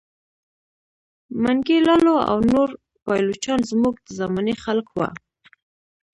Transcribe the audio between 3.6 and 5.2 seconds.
زموږ د زمانې خلک وه.